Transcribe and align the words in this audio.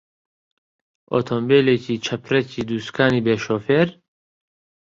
ئۆتۆمبێلێکی 1.13 2.01
چەپرەکی 2.05 2.65
دووسوکانی 2.67 3.23
بێ 3.25 3.35
شۆفێر؟ 3.45 3.87